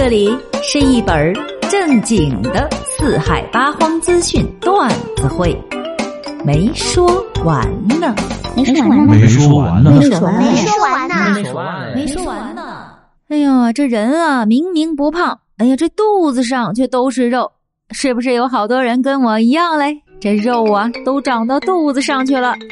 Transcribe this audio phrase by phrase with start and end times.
[0.00, 0.30] 这里
[0.62, 1.34] 是一本
[1.68, 5.60] 正经的四海八荒资讯段子会，
[6.44, 7.04] 没说
[7.44, 7.68] 完
[8.00, 8.14] 呢，
[8.54, 12.62] 没说完呢，没说完呢，没说完呢，没说完呢，没说完没说完呢。
[13.28, 17.50] 哎呀，这人啊，明明不胖，哎呀，这肚子上却都是肉，
[17.90, 20.00] 是不是有好多人跟我一样嘞？
[20.20, 22.54] 这肉啊，都长到肚子上去了。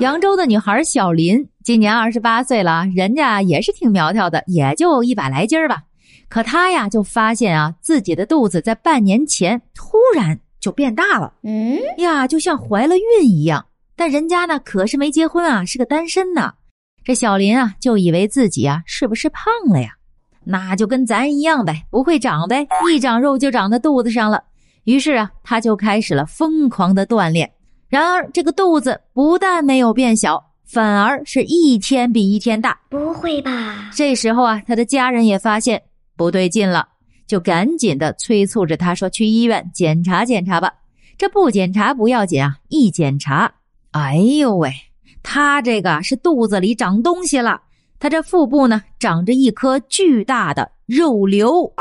[0.00, 5.84] 扬州的女孩小林今年二十八岁了，人家也是挺苗条的，也就一百来斤儿吧。
[6.28, 13.64] 可她呀，就发现啊，自己的肚子在半年前突然就变大了，嗯，呀，就像怀了孕一样。
[13.94, 16.54] 但人家呢，可是没结婚啊，是个单身呢。
[17.04, 19.90] 这小林啊，就以为自己啊，是不是胖了呀？
[20.42, 24.42] 那就跟咱一样呗，不会长呗，一长肉就长在肚子上了。
[24.82, 27.48] 于是啊，他就开始了疯狂的锻炼。
[27.88, 32.78] 然而，这个肚子不但没有变小，反而是一天比一天大。
[32.88, 33.90] 不会吧？
[33.92, 35.82] 这时候啊，他的家人也发现
[36.16, 36.86] 不对劲了，
[37.26, 40.72] 就赶紧的催促着他说：“去医院检查检查吧。”
[41.18, 43.52] 这不检查不要紧啊，一检查，
[43.90, 44.72] 哎呦喂，
[45.22, 47.60] 他这个是肚子里长东西了，
[47.98, 51.72] 他这腹部呢长着一颗巨大的肉瘤。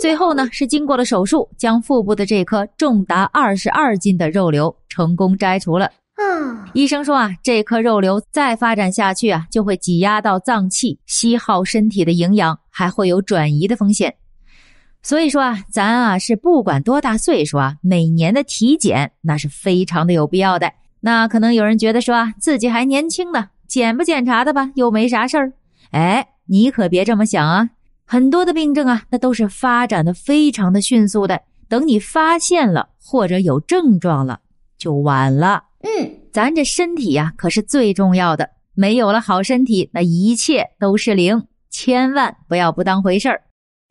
[0.00, 5.90] 最后呢，是经过了手术，将腹部的这颗重达二十二斤的肉瘤成功摘除了。
[6.16, 14.14] 嗯，医生说啊，这颗肉瘤再发展下去啊，就会挤压到脏器，吸耗身体的营养，还会有转移的风险。
[15.02, 20.72] 所以说啊，咱啊是不管多大岁数啊，每年的体检那是非常的有必要的。
[21.00, 25.52] 那可能有人觉得说啊，自己还年轻呢，检不检查的吧，又没啥事儿。
[25.90, 27.70] 哎，你可别这么想啊。
[28.04, 31.40] 很多的病症啊，那都是发展的非常的迅速的。
[31.68, 34.40] 等你发现了或者有症状了，
[34.76, 35.62] 就晚了。
[35.82, 38.50] 嗯，咱这身体呀，可是最重要的。
[38.74, 41.46] 没有了好身体，那一切都是零。
[41.70, 43.42] 千万不要不当回事儿。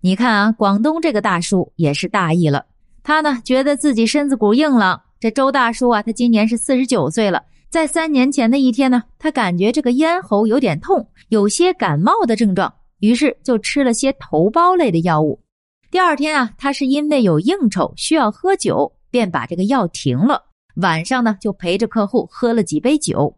[0.00, 2.66] 你看啊，广东这个大叔也是大意了。
[3.02, 5.00] 他呢，觉得自己身子骨硬朗。
[5.20, 7.42] 这周大叔啊，他今年是四十九岁了。
[7.70, 12.72] 在三年前的一天呢，他感觉这个咽喉有点痛，有些感冒的症状。
[12.98, 15.40] 于是就吃了些头孢类的药物。
[15.90, 20.42] 第二天啊，他是因为有应酬需要喝酒，便把这个药停了。
[20.76, 23.34] 晚上呢，就陪着客户喝了几杯酒。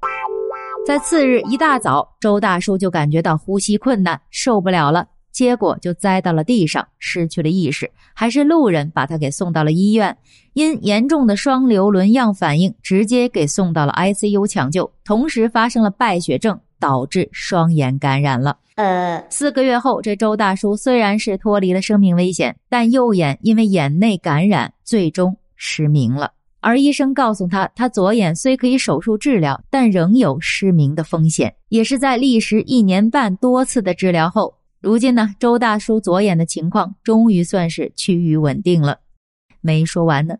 [0.87, 7.91] 在次日一大早，周大叔就感觉到呼吸困难，受不了了，结果就栽到了地上，失去了意识。
[8.15, 10.17] 还是路人把他给送到了医院，
[10.55, 18.57] 因严重的双硫仑样反应，直接给送到了 ICU 抢救，同时发生了败血症，导致双眼感染了。
[18.77, 26.31] 呃，四个月后，这周大叔虽然是脱离了生命危险，但右眼因为眼内感染，最终失明了。
[26.67, 31.55] 而医生告诉他，他左眼虽可以手术治疗，但仍有失明的风险。
[31.69, 38.99] 也是在历时一年半多次的治疗后，如今呢，周大叔左眼的情况终于算是趋于稳定了。
[39.61, 40.35] 没说完呢，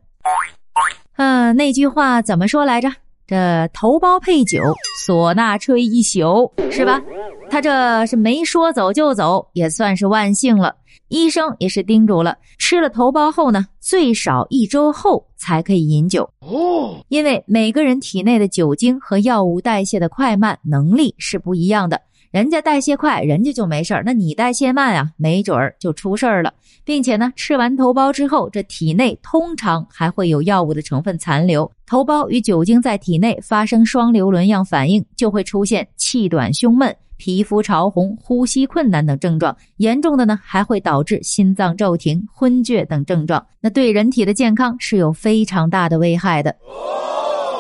[1.15, 2.91] 嗯，那句话怎么说来着？
[3.29, 4.61] 这头孢配酒，
[5.07, 7.01] 唢呐吹一宿，是吧？
[7.49, 10.75] 他这是没说走就走，也算是万幸了。
[11.09, 16.29] 医生也是叮嘱了，吃了头孢后呢，最少一周后才可以饮酒。
[16.41, 22.01] 哦，因为每个人体内的酒精和药物代谢的快慢能力是不一样的。
[22.33, 26.53] 人家代谢快，人家就没事儿；那你代谢慢啊，没准儿就出事儿了。
[26.85, 31.71] 并且呢，吃完头孢之后，这体内通常还会有药物的成分残留。
[31.87, 39.57] 头孢与酒精在体内发生双硫仑样反应，就会出现气短、胸闷、皮肤潮红、呼吸困难等症状。
[39.79, 43.45] 严重的呢，还会导致心脏骤停、昏厥等症状。
[43.61, 46.55] 那对人体的健康是有非常大的危害的。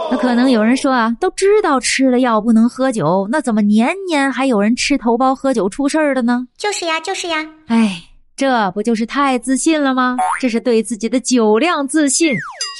[0.08, 6.46] 那可能有人说啊，都知道吃了药不能喝酒，那怎么年年还有人吃头孢喝酒出事儿的呢？
[6.56, 7.44] 就是呀，就是呀。
[7.66, 8.00] 哎，
[8.36, 10.16] 这不就是太自信了吗？
[10.40, 12.32] 这是对自己的酒量自信，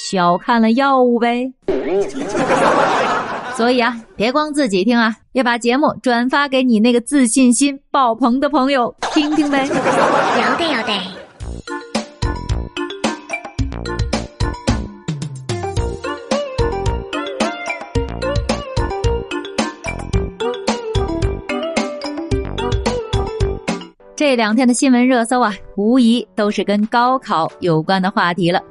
[0.09, 1.51] 小看了药物呗。
[3.57, 9.67] 所以啊，别光自己听啊，要把节目转发给你那个自信心爆棚的朋友听听呗。
[9.67, 10.93] 要得要得。
[24.15, 28.61] 这两天的新闻热搜啊，无疑都是跟高考有关的话题了。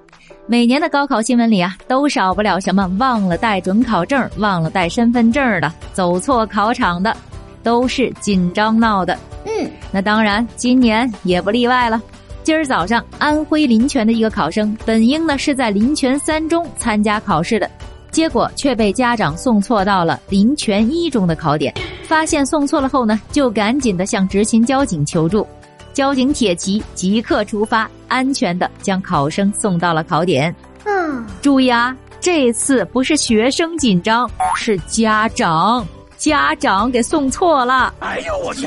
[0.48, 7.16] 每年的高考新闻里啊，都少不了什么忘了带准考证、忘了带身份证的、走错考场的，
[7.64, 9.18] 都是紧张闹的。
[9.44, 12.00] 嗯，那当然，今年也不例外了。
[12.44, 17.68] 今儿早上，安徽临泉的一个考生，本应呢是在临泉三中参加考试的，
[18.12, 21.74] 结果却被家长送错到了临泉一中的考点。
[22.04, 25.44] 发现送错了后呢，就赶紧的向执勤交警求助。
[25.92, 30.54] 交警铁骑即刻出发，安全的将考生送到了考点。
[30.84, 35.86] 嗯，注意啊，这次不是学生紧张，是家长，
[36.16, 37.92] 家长给送错了。
[38.00, 38.66] 哎呦我去！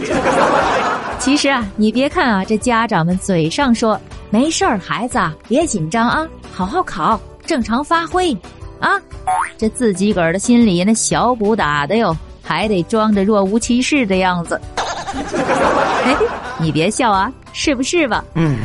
[1.20, 4.00] 其实啊，你别看啊，这家长们嘴上说
[4.30, 8.34] 没事儿，孩子啊，别紧张啊，好好考，正常发挥，
[8.80, 9.00] 啊，
[9.58, 12.16] 这自己个儿的心里那小鼓打的哟。
[12.42, 14.60] 还得装着若无其事的样子，
[16.04, 16.16] 哎，
[16.58, 18.26] 你别笑啊，是不是吧？
[18.34, 18.58] 嗯，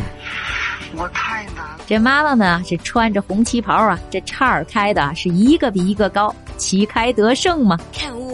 [0.96, 1.81] 我太难了。
[1.87, 7.79] 这妈妈们啊，是穿着红旗袍啊，这叉儿开的是一个比一个高，旗开得胜嘛，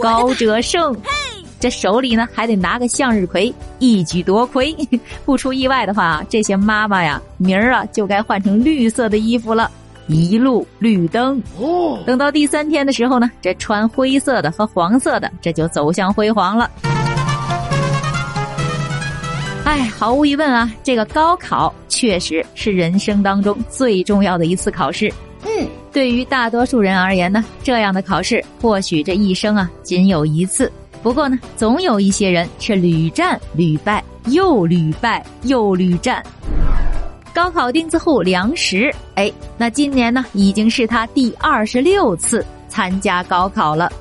[0.01, 0.97] 高者胜。
[1.59, 4.75] 这手里呢还得拿个向日葵，一举夺魁。
[5.27, 9.71] 不出意外的话，这些妈妈呀，明儿啊就该换成绿色的衣服了。
[10.07, 16.69] 一路绿灯哦，等到第三天的时候呢，这穿灰色的和黄色的，这就走向辉煌了。
[19.71, 25.09] 哎，毫无疑问啊，这个高考确实是人生当中最重要的一次考试。
[25.45, 30.73] 嗯，对于大多数人而言呢，这样的考试或许这一生啊仅有一次。
[31.05, 36.21] 不过呢，总有一些人是屡战屡败，又屡败又屡战。
[37.33, 43.93] 高考钉子户梁实，哎，那今年呢已经是他第二十六次参加高考了。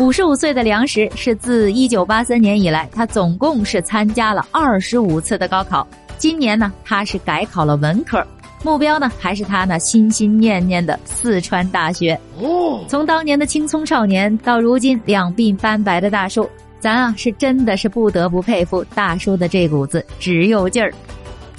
[0.00, 5.86] 五十五岁的梁实是自一九八三年以来，他总共是参加了二十五次的高考。
[6.16, 8.26] 今年呢，他是改考了文科，
[8.64, 12.18] 目标呢还是他那心心念念的四川大学。
[12.40, 16.48] 哦，从当年的青葱少年到如今两鬓斑白的大叔，
[16.78, 20.90] 咱啊是真的是不得不佩服大叔的这股子直有劲儿。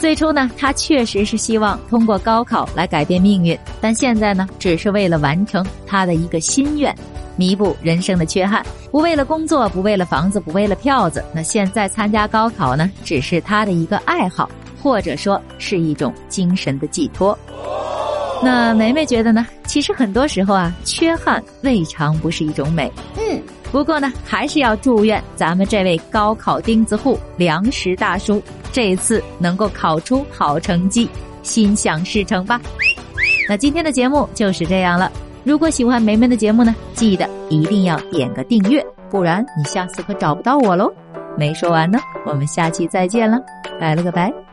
[0.01, 6.93] 最初呢，他确实是希望通过高考来改变命运，但现在呢，只是为了完成他的一个心愿，
[7.35, 8.65] 弥补人生的缺憾。
[8.89, 11.23] 不为了工作，不为了房子，不为了票子。
[11.35, 14.49] 那现在参加高考呢，只是他的一个爱好，
[14.81, 17.37] 或者说是一种精神的寄托。
[18.41, 19.45] 那梅梅觉得呢？
[19.67, 22.91] 其实很多时候啊，缺憾未尝不是一种美。
[23.17, 23.39] 嗯，
[23.71, 28.41] 不过呢，还是要祝愿咱们这位高考钉子户梁实大叔。
[28.71, 31.09] 这一次能够考出好成绩，
[31.43, 32.59] 心想事成吧。
[33.49, 35.11] 那今天的节目就是这样了。
[35.43, 40.91] 如果喜欢梅梅的节目呢，记得一定要点个订阅，不然你下次可找不到我喽。
[41.37, 43.39] 没说完呢，我们下期再见了，
[43.79, 44.50] 拜了个拜。